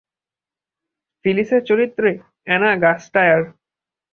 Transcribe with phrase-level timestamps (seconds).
[1.25, 2.09] ফিলিসের চরিত্রে
[2.47, 3.41] Anna Gasteyer.